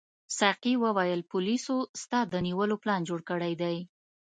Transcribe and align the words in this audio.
ساقي 0.37 0.73
وویل 0.83 1.21
پولیسو 1.31 1.75
ستا 2.01 2.19
د 2.27 2.35
نیولو 2.45 2.75
پلان 2.83 3.01
جوړ 3.09 3.19
کړی 3.29 3.53
دی. 3.61 3.77